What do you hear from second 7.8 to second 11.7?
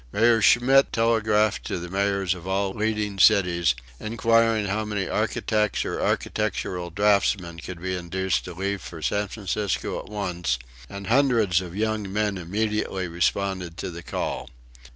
induced to leave for San Francisco at once, and hundreds